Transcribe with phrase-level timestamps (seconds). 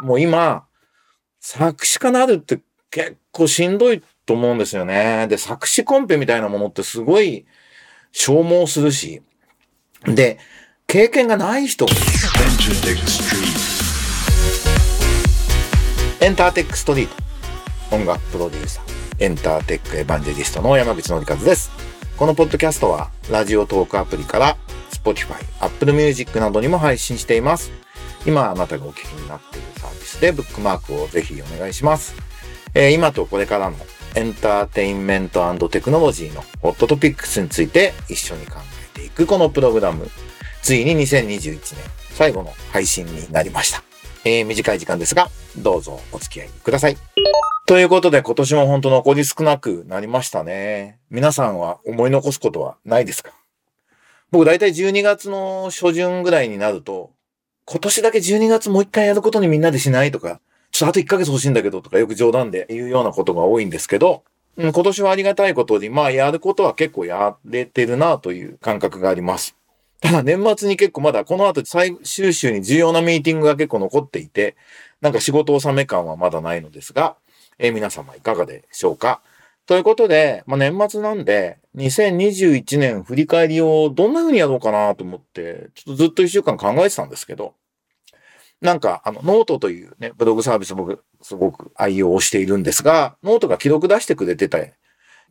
[0.00, 0.64] もう今、
[1.40, 2.60] 作詞家なるって
[2.90, 5.26] 結構しんどいと思うんですよね。
[5.28, 7.46] で、作詞コンペみたいなものってすごい
[8.12, 9.22] 消耗するし。
[10.04, 10.38] で、
[10.86, 11.86] 経験がない人。
[16.20, 17.96] エンターテックストリート。
[17.96, 18.84] 音楽プロデューサー。
[19.18, 21.70] エンターテックエヴァンジェリストの山口のりかずです。
[22.16, 24.56] このポッドキャストは、ラジオトークアプリから、
[24.92, 27.87] Spotify、Apple Music などにも配信しています。
[28.26, 32.14] 今あなたがお聞きになっているサービスでブックマークをぜひお願いします。
[32.74, 33.76] えー、今とこれからの
[34.14, 38.56] エンターテインメントテクノロジーのホットトピックスについて一緒に考
[38.94, 40.08] えていくこのプログラム。
[40.62, 41.62] ついに2021年
[42.10, 43.82] 最後の配信になりました。
[44.24, 46.96] えー、短い時間ですが、どうぞお付き合いください。
[47.66, 50.98] ということで今年も本当残り少なくなりましたね。
[51.10, 53.32] 皆さんは思い残すことはないですか？
[54.30, 57.12] 僕大体12月の初旬ぐらいになると、
[57.70, 60.40] 今年だけ12月もう一回やることにみんなでしないとか、
[60.70, 64.24] ちょっとあと1ヶ月欲しいんだけどとかよく冗談で言うようなことが多いんですけど、
[64.56, 69.54] うん、今年はありがたいことに、まあやることは結構やれてるなという感覚があります。
[70.00, 74.56] ただ年末に結構まだこの後最終週に重要なミーティングが結構残っていて、
[75.02, 77.16] なんか仕事納め感はまだないのですが、
[77.58, 79.20] えー、皆様いかがでしょうか
[79.68, 87.52] ということで、まあ、年末なんで、2021年振り返りをどんな風にやろうかなと思って、ちょっとずっと一週間考えてたんですけど、
[88.60, 94.58] なんか、あの、ノートというね、ブログサービス僕、すごく愛用しているんですが、ノートが記録出してくれてた、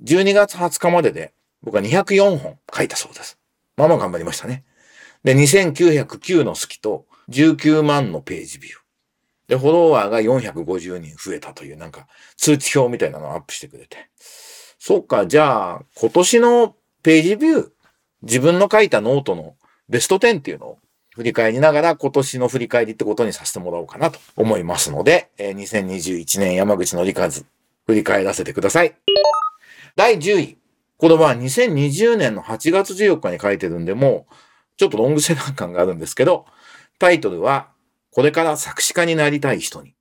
[0.04, 3.38] 12月20日までで、僕は204本書いたそうです。
[3.76, 4.64] まあまあ頑張りましたね。
[5.24, 8.76] で、2909のスキと、19万のページビュー。
[9.50, 14.10] で、フォロワーが450人増えたという、なんか、通知表みたいなのをアップしてくれて。
[14.80, 17.70] そっか、じゃあ、今年のページビュー、
[18.22, 19.56] 自分の書いたノートの
[19.90, 20.80] ベスト10っていうのを
[21.18, 27.48] 振り返りながら今年の振り返りってことにさせてもらおうかなと思いますので、えー、2021年山口のりかず、
[27.88, 28.94] 振り返らせてください。
[29.96, 30.58] 第10位。
[30.98, 34.36] これは2020年の8月14日に書いてるんで、もう、
[34.78, 36.46] ちょっとロングセラー感があるんですけど、
[37.00, 37.70] タイトルは、
[38.12, 39.94] これから作詞家になりたい人にっ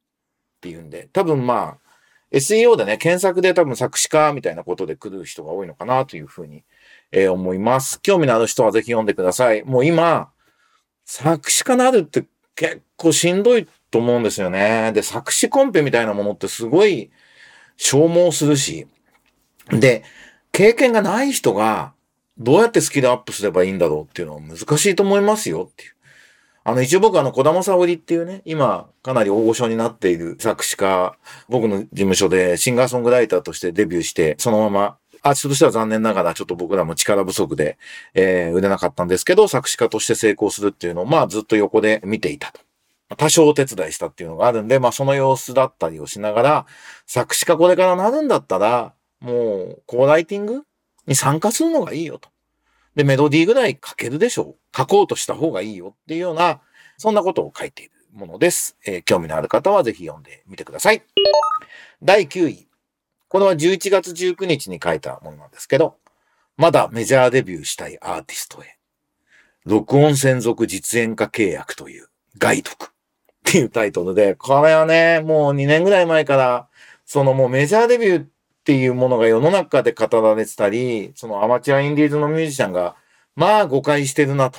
[0.60, 1.86] ていうんで、多分まあ、
[2.30, 6.62] SEO でね、検索で多分作詞家みたいなことで来る人が多いのかなというふうに、
[7.10, 8.02] えー、思います。
[8.02, 9.64] 興味のある人はぜひ読んでください。
[9.64, 10.30] もう今、
[11.06, 14.92] 作詞家なるって結構しんどいと思うんですよね。
[14.92, 17.10] で、作詞コンペみたいなものってすごい
[17.76, 18.86] 消耗するし、
[19.70, 20.02] で、
[20.52, 21.92] 経験がない人が
[22.38, 25.92] どうやってスキルアップすればいいんだろうっていうのは難しいと思いますよっていう。
[26.64, 31.16] あの、一応僕あの、小玉沙織っていうね、今、かなり大御所になっている作詞家、
[31.48, 37.78] 僕の事務所でシンガーソングライターとしてデビューして、そのままアーティストとしては残念ながらちょっと僕らも力不足で、
[38.14, 42.60] えー、売れなかったんですけど、作詞家として成功するっていうのを、まあずっと横で見ていたと。
[43.16, 46.66] 多少お手伝いしたっていうのがあるんで、まあその様子だったりをしながら、
[47.06, 49.32] 作詞家これからなるんだったら、も
[49.78, 50.62] う、コーライティング
[51.06, 52.28] に参加するのがいいよと。
[52.96, 54.76] で、メロディーぐらい書けるでしょう。
[54.76, 56.60] 書こうとした方がいいよっていうような、
[56.98, 58.76] そんなことを書いているものです。
[58.86, 61.02] えー、興味のある方はぜひ読んでみてください。
[62.02, 62.68] 第9位。
[63.28, 65.96] これは11月19日に書いたものなんですけど、
[66.56, 68.78] まだメジャーデビューしたいアーティストへ、
[69.64, 72.88] 録音専属実演化契約というガイドクっ
[73.44, 76.68] ていうタイトルで、これはね、もう2年ぐらい前から、
[77.04, 78.28] そのもうメジャーデビューっ
[78.64, 82.96] ていうものが世の中で語られてたり、そのアマチュアインディーズのミュージシャンが、
[83.34, 84.58] まあ誤解してるなと。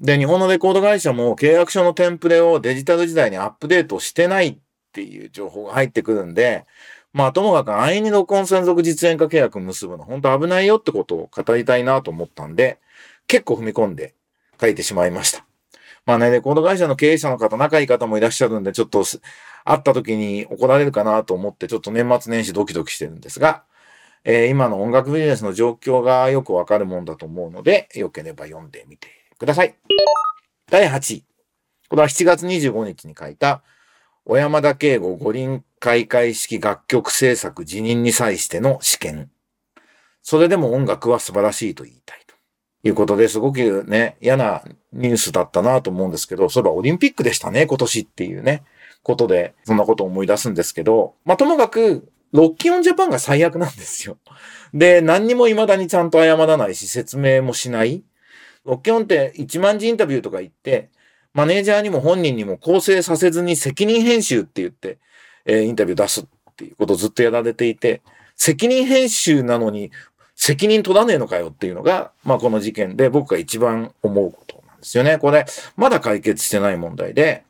[0.00, 4.56] で、日本のレコード会社も契約書のテンプレをデジタル時代にアップデートしてないっ
[4.92, 6.66] ていう情報が入ってくるんで、
[7.12, 12.78] まあ、ともかく安易に録音専属実演化契約結ぶの、本当危ないよってことを語りたいなと思ったんで、
[13.26, 14.14] 結構踏み込んで
[14.60, 15.44] 書いてしまいました。
[16.06, 23.62] まあね、レコード会社の経営者の方、仲いい方もいらっしゃるんで、ちょっと会った時に怒られるかなと思って、ちょっと年末年始ドキドキしてるんですが、
[24.24, 29.08] えー、今の音楽ビジネスの状況がよくわかるもんだと思うので、よければ読んでみて
[29.38, 29.74] ください。
[30.70, 31.24] 第8位。
[31.88, 33.62] これは7月25日に書いた、
[34.24, 39.32] 小山田圭吾五輪開会式楽曲制作辞任に際しての試験。
[40.22, 42.36] それでも音楽は素晴らしいと言いたいと
[42.86, 44.62] いうことですごくね、嫌な
[44.92, 48.62] ニュースだったなと思うんですけど、そういえばオリンピックでしたね、今年っていうね、
[49.02, 54.18] ことで、そんなことを思い出すんですけど、まあ、ともかく、ロッキーオンジャパンが最悪なんですよ。
[54.72, 58.04] で、何にも未だにちゃんと謝らないし、説明もしない。
[58.64, 60.90] ロッキオンって1万字インタビューとか言って、
[61.34, 64.98] マネージャーにも本人にも構成させずに責任編集って言って、
[65.44, 66.24] えー、インタビュー出すっ
[66.56, 68.02] ていうことをずっとやられていて、
[68.36, 69.90] 責任編集なのに
[70.34, 75.18] 責任取らねえのかよっていうのが、まあこの事件で僕が一番思うことなんですよね。
[75.18, 75.46] これ、
[75.76, 77.44] まだ解決してない問題で、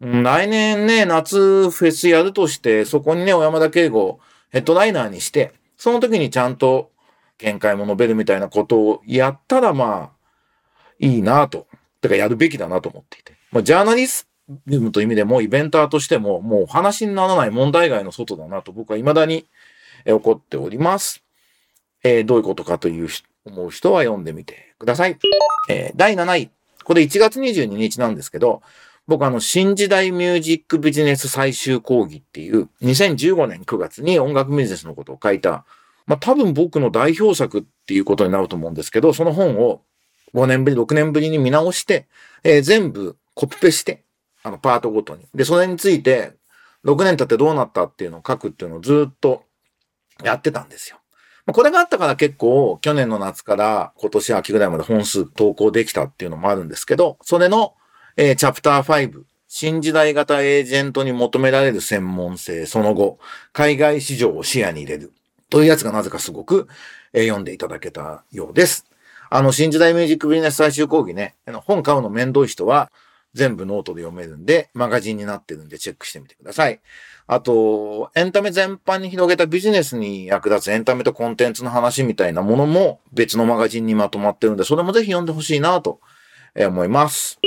[0.00, 6.90] 来年ね、夏フェスやるとして、そこにね、小山田圭吾ヘッドライナーにして、その時にちゃんと
[7.38, 10.12] 見解も述べるみたいなことをやったら、まあ、
[10.98, 11.66] いいなと。
[12.00, 13.34] てか、やるべきだなと思っていて。
[13.50, 14.28] まあ、ジャーナリス
[14.66, 19.46] ムという意味でも、イベンターとしても、もう話にならない問題外の外だなと僕は未だに
[20.06, 21.22] 怒っております。
[22.04, 23.08] えーどういうことかという
[23.44, 25.18] 思う人は読んでみてください。
[25.68, 26.50] えー第7位。
[26.84, 28.62] これ1月22日なんですけど、
[29.06, 35.64] 僕あの、新時代ミュージックビジネス最終講義っていう、2015年9月に音楽ビジネスのことを書いた、
[36.06, 39.82] まあ多分僕の代表作っていうことになると思うんですけど、その本を
[40.34, 42.06] 5年ぶり、6年ぶりに見直して、
[42.44, 44.04] えー全部コピペして、
[44.42, 45.26] あの、パートごとに。
[45.34, 46.34] で、それについて、
[46.84, 49.44] 6年経ってどうなったっていうのを書くっていうのをずっと
[50.22, 50.98] やってたんですよ。
[51.52, 57.74] これがあったから結構、去年の夏から今年秋ぐらいまで本数投稿できたっていうのもあるんですけど、それの、
[58.16, 63.18] えーチャプター5、新時代型エージェントに求められる専門性、その後、
[63.52, 65.12] 海外市場を視野に入れる。
[65.48, 66.68] というやつがなぜかすごく、
[67.14, 68.84] えー読んでいただけたようです。
[69.30, 72.90] あの、新時代ミュージックビジネス最終講義ね、本買うの面倒い人は、
[73.34, 76.80] 全部ノートで読めるんで、マガジンになってるんでチェックしてみてください。
[77.26, 86.00] あと、エンタメ全般に広げたビジネスに役立つエンタメとコンテンツの話みたいなものも別のマガジンにまとまってるんで、それもぜひ読んでほしいなと
[86.56, 87.38] 思います。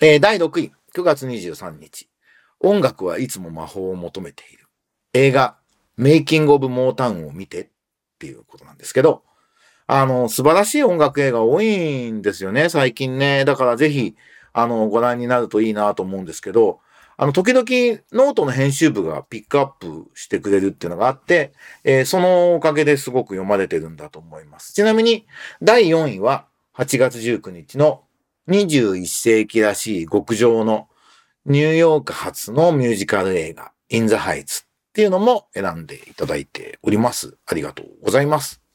[0.00, 2.08] えー第6位、9月23日。
[2.60, 4.66] 音楽はいつも魔法を求めている。
[5.14, 5.56] 映画、
[5.96, 7.68] メイキングオブモータウンを見てっ
[8.18, 9.24] ていうことなんですけど、
[9.86, 13.44] あの、素晴らしい音楽映画多いんですよね、最近ね。
[13.44, 14.16] だからぜひ、
[14.52, 16.80] あの、ご覧になるといいなと思うんですけど、
[17.16, 17.64] あの、時々
[18.12, 21.52] ノートの編集部がピックアップしてくれるっていうのがあって、
[21.82, 24.72] えーそのおかげですごく読まれてるんだと思います。
[24.72, 25.26] ちなみに、
[25.60, 26.46] 第4位は
[26.76, 28.04] 8月19日の
[28.48, 30.88] 21世紀らしい極上の
[31.44, 37.36] ニューヨーク発のミュージカル映画、インザハイツっていうのも選んでいただいております。
[37.46, 38.67] ありがとうございます。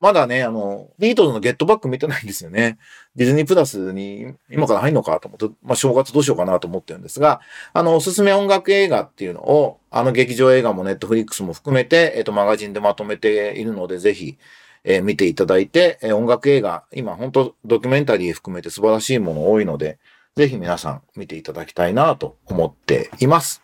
[0.00, 2.78] まだね、あの、ビートルズのゲットバック見てないんですよね。
[3.16, 7.40] ディズニープラスに今から入るのかと思って、まあ正月どうしようかなと思ってるんですが、
[7.72, 14.36] あの、おすすめ音楽映画っていうのを、あの劇場映画もネットフリックスも含めて、えっと、マガジンでまとめているので、ぜひ、
[14.84, 19.98] えー見ていただいて、えー音楽映画、今本当ドキュメンタリー含めて素晴らしいもの多いので、
[20.36, 23.62] ぜひ皆さん見ていただきたいなと思っています。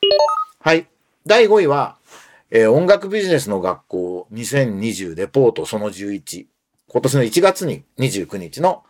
[0.58, 0.88] はい。
[1.24, 1.96] 第5位は、
[2.56, 6.46] えー音楽ビジネスの学校2020レポートその11。
[6.86, 8.84] 今年の1月に29日の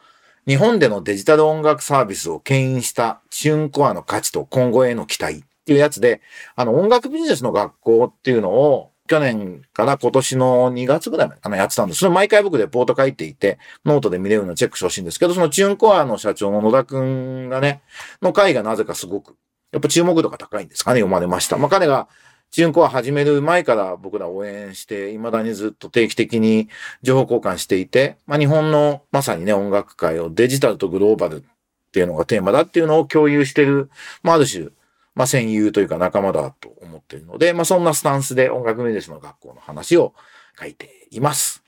[0.47, 6.21] 日本でのデジタル音楽サービスを牽引したチューンコアの価値と今後への期待っていうやつで、
[6.57, 12.01] あの音楽ビジネスの学校っていうのを去年から今年の2月ぐらいまでかなやってたんです。
[12.01, 17.81] それ毎回僕レポート書いていて、ノートで見れるのチェックしてほしいんですけど、その TuneCore の社長の野田くんがね、
[18.21, 19.35] の回がなぜかすごく、
[19.73, 21.57] やっぱ注目度が高いんですかね、読まれました。
[21.57, 22.09] まあ彼が
[22.55, 26.69] TuneCore 始める前から僕ら応援して、未だにずっと定期的に
[27.03, 31.43] 情報交換していて、まあ日本のまさにね、音楽界をデジタルとグローバルっ
[31.91, 33.91] ていうのがテーマだっていうのを共有してる、
[34.23, 34.69] まあある種、
[35.17, 40.15] まあ戦友というか仲間だと思っているので、まあそんなスタンスで音楽ビジネスの学校の話を
[40.57, 41.65] 書いています。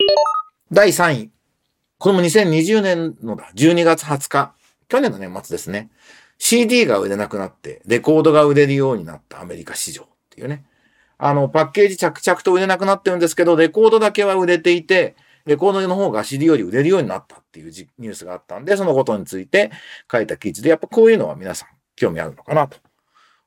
[0.71, 1.31] 第3位。
[1.99, 4.55] これも2020年のだ、12月20日。
[4.87, 5.91] 去年の年末ですね。
[6.39, 10.63] CD が売れなくなって、レコードが売れるようになったアメリカ市場っていうね。
[11.19, 19.71] あの、パッケージ着々と売れなくなってるんですけど、レコードだけは売れていて、レコードの方が CD より売れるようになったっていうニュースがあったんで、そのことについて
[20.11, 22.77] 書いた記事で、やっぱこういうのは皆さん興味あるのかなと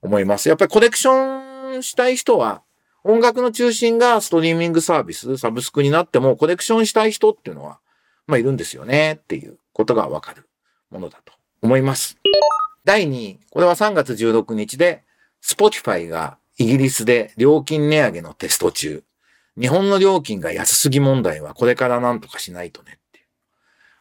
[0.02, 0.48] 思います。
[0.48, 2.64] やっぱりコレクションしたい人は、
[3.04, 7.80] 音楽の中心がストリーミングサービス、サブスクになっても、コレクションしたい人っていうのは、
[8.28, 10.48] まあいるんですよねっていうことがわかる
[10.90, 12.18] ものだと思います。
[12.86, 15.04] 第2位、これは3月16日で、
[15.44, 19.04] Spotify がイギリスで料金値上げのテスト中。
[19.58, 23.26] 日本の料金が安すぎ問題はこれからなんとかしないとねっていう。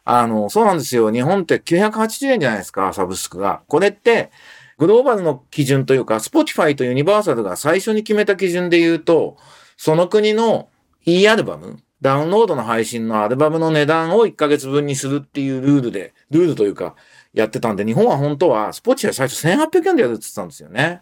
[0.03, 1.09] あの、そうなんですよ。
[1.09, 3.61] 日本って980円じゃないですか、サブスクが。
[3.67, 4.29] これって、
[4.77, 9.37] グローバルの基準というか、Spotify とユニバーサルが最初に決めた基準で言うと、
[9.77, 10.67] その国の
[11.05, 16.95] e アルバム、ダウンロードの配信のアルバムの値段を1ヶ月分にするっていうルールで、ルールというか、
[17.33, 21.01] やってたんで、日本は本当は、Spotify 最初1800円でやるって言ってたんですよね。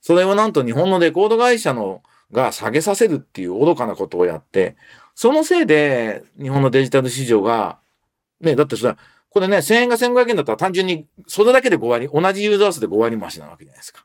[0.00, 4.76] それをなんと日本のレコード会社のが下げさせるっていう愚かなことをやって、
[5.14, 7.78] そのせいで日本のデジタル市場が、
[8.40, 8.98] ね、だってそれは、
[9.30, 14.04] これね、1000円が1500円だったら単純にそれだけで5割、同じユーザー数で5割増しなわけじゃないですか。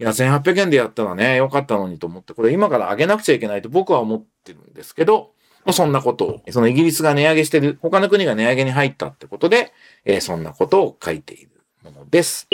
[0.00, 5.32] いや、1800円でやったらね、よかったのにと思って、これ今から上げなくちゃいけないと僕は思ってるんですけど、
[5.64, 9.72] まあそんなことを、そのイギリスが値上げしてる、他の国が値上げに入ったってことで、
[10.04, 11.50] えーそんなことを書いている
[11.82, 12.48] ものです。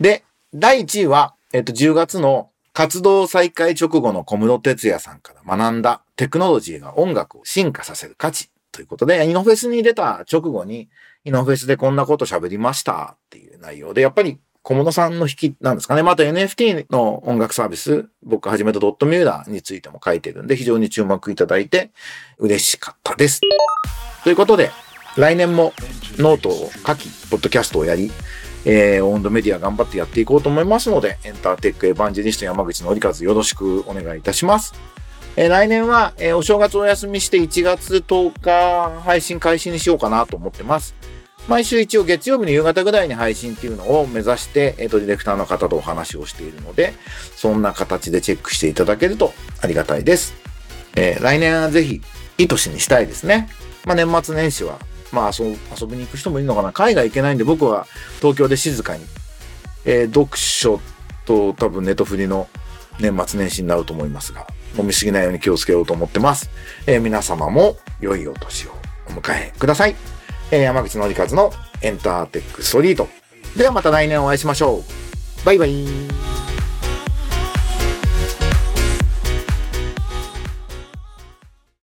[0.00, 10.88] で、第1位は、えっと、10月の活動再開直後の小室哲也さんから学んだテクノロジーが音楽を進化させる価値ということで、イノフェスに出た直後に、
[11.24, 16.02] イノフェスでこんなこと喋りましたっていう内容で、やっぱり小室さんの引きなんですかね。
[16.02, 21.92] また NFT の音楽サービス、僕はじめたドットミューラーについても書いてるんで、非常に注目いただいて
[22.38, 23.40] 嬉しかったです。
[24.24, 24.72] ということで、
[25.16, 25.72] 来年も
[26.18, 28.10] ノートを書き、ポッドキャストをやり、
[28.64, 34.74] えー、オウンドメディア頑張ってやっていこうと思いますので、エンターテックエヴァンジェリスト山口のりかずよろしくお願いいたします。
[35.36, 40.94] えー、来年は、えー、お正月お休みして1月10日配信開始にしようかなと思ってます。
[41.46, 46.94] 毎週一応月曜日の夕方ぐらいに配信っていうのを目指して、えっ、と、ディレクターの方とお話をしているので、
[47.36, 50.34] そんな形でチェックしていただけるとありがたいです。
[50.96, 52.00] えー、来年はぜひ、
[52.38, 53.48] いい年にしたいですね。
[53.84, 54.78] まあ、年末年始は
[55.12, 56.72] まあ遊遊びに行く人もいるのかな。
[56.72, 57.86] 海外行けないんで僕は
[58.20, 59.04] 東京で静かに、
[59.84, 60.80] えー、読書
[61.24, 62.48] と多分ネットフリの
[63.00, 64.46] 年末年始になると思いますが、
[64.78, 66.50] 飲みすぎないように気をつけようと思ってます。
[66.86, 68.70] えー、皆様も良いお年を
[69.08, 69.96] お迎えください。
[70.50, 73.08] えー、山口のりかずのエンターテックストリート。
[73.56, 75.46] ではまた来年お会いしましょう。
[75.46, 76.43] バイバイ。